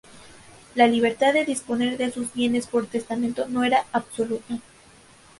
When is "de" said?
1.31-1.45, 1.95-2.11